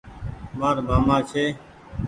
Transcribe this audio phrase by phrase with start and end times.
[0.59, 1.45] مآر مآمآ ڇي۔